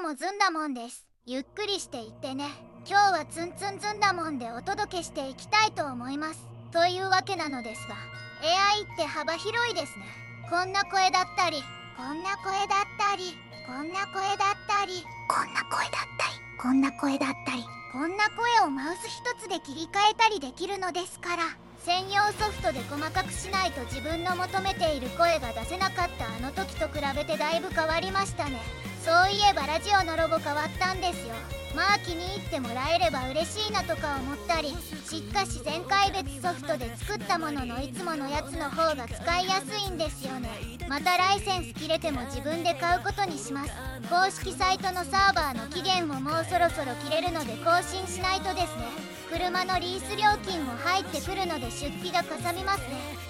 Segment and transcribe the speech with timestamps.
[0.00, 1.06] うもずんだもんです。
[1.26, 2.46] ゆっくりしていってね。
[2.88, 6.48] 今日はツンツンずんだもんでお届けしていきたいと思います。
[6.72, 7.94] というわけなのですが
[8.40, 10.06] AI って幅広いですね。
[10.48, 11.62] こんな声だったり
[11.98, 13.36] こんな声だったり
[13.66, 17.64] こんな声だったりこんな声だったりこんな声だったり。
[17.92, 21.42] こんな声をマウス一つで切り替えたりできるのですから。
[21.84, 28.60] 専用ソフトで細かくしないと自分の求めている声が出せなかったあの時と比べてだいぶ変わりましたね
[29.04, 31.34] そういえばラジオのロゴ変わったんですよ。
[31.74, 34.74] まあ気に入ってもらえれば嬉しいなとか思ったりし
[35.18, 40.50] っかし全開別ソフトで作ったもののいつものやつの方が使いやすいんですよね。
[40.88, 43.72] またライセンス切れても自分で買うことにします。
[44.08, 48.84] 公式サイトのサーバーの期限ももうそろそろ切れるので更新しないとですね
[49.30, 52.86] 車のリース料金も入ってくるので出費がかさみますね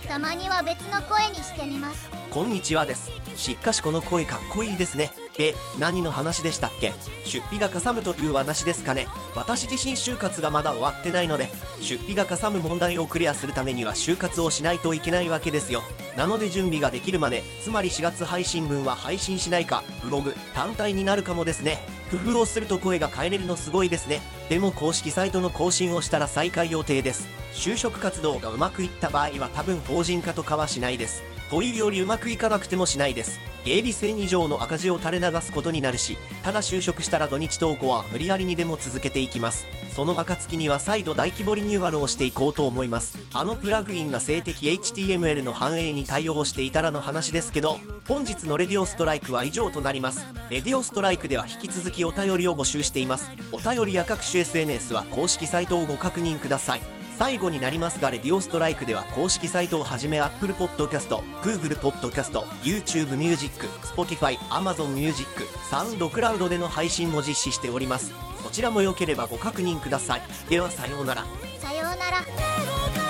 [0.09, 3.11] たまには別の声にしてみますこんにちはです。
[3.35, 5.11] しかしこの声かっこいいですね。
[5.37, 6.93] え、何の話でしたっけ？
[7.25, 11.49] 出費がかさむという話ですかね私自身就活がまだ終わってないので、
[11.81, 15.83] 出費がかさむ問題をクリアするためには就活をしないといけないわけですよ。
[16.17, 21.79] なので準備ができるまで、つまり4月配信分は配信しないか、ブログ、単体になるかもですね。
[22.11, 24.21] 工夫をすると声が変えれるのすごいですね。
[24.51, 27.29] でも公式サイトの更新をしたら再開予定です。
[27.53, 31.23] 就職活動がうまくいった場合は多分法人化とかはしないです。
[31.51, 33.39] というよりうまくいかなくてもしないです。
[33.65, 39.67] 営利性以上の赤字を垂れ流すことになるし、ただ就職したら土日投稿は無理やりにでも続けていきます。
[39.95, 43.19] その暁には再度大規模リニューアルをしていこうと思います。
[43.35, 50.25] あのプラグインが静的 HTML の反映に対応していたらの話ですけど、本日のレディオストライクは以上となります。
[50.49, 53.31] レディオストライクでは引き続きお便りを募集しています。
[53.53, 56.81] お便りや各種 SNS は公式サイトをご確認ください。
[57.19, 65.29] 最後になりますが、レディオストライクでは公式サイトをはじめ Apple Podcast、Google Podcast、YouTube Music、Spotify、Amazon Music、
[65.71, 68.13] サウンドクラウドでの配信も実施しております。
[68.43, 70.23] そちらも良ければご確認ください。
[70.49, 71.25] ではさようなら。
[71.59, 73.10] さようなら